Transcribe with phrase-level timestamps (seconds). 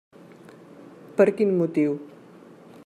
[1.19, 1.95] Per quin motiu?